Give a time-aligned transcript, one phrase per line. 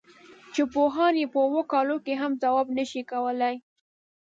[0.53, 3.55] چې پوهان یې په اوو کالو کې هم ځواب نه شي کولای.